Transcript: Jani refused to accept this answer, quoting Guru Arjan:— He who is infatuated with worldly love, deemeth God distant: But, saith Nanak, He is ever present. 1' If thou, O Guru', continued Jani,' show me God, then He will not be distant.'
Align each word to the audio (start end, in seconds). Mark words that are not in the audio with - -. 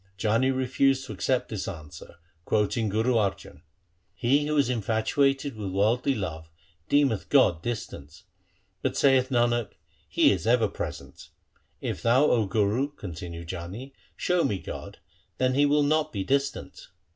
Jani 0.17 0.49
refused 0.49 1.05
to 1.05 1.13
accept 1.13 1.49
this 1.49 1.67
answer, 1.67 2.15
quoting 2.43 2.89
Guru 2.89 3.13
Arjan:— 3.13 3.61
He 4.25 4.47
who 4.47 4.57
is 4.57 4.67
infatuated 4.67 5.55
with 5.55 5.69
worldly 5.69 6.15
love, 6.15 6.49
deemeth 6.89 7.29
God 7.29 7.61
distant: 7.61 8.23
But, 8.81 8.97
saith 8.97 9.29
Nanak, 9.29 9.73
He 10.09 10.31
is 10.31 10.47
ever 10.47 10.67
present. 10.67 11.29
1' 11.81 11.91
If 11.91 12.01
thou, 12.01 12.23
O 12.25 12.47
Guru', 12.47 12.89
continued 12.95 13.51
Jani,' 13.51 13.93
show 14.25 14.43
me 14.43 14.57
God, 14.57 14.97
then 15.37 15.53
He 15.53 15.67
will 15.67 15.83
not 15.83 16.11
be 16.11 16.23
distant.' 16.23 16.87